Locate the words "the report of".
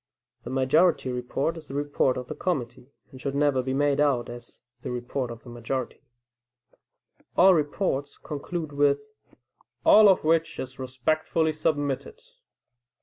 1.67-2.25, 4.81-5.43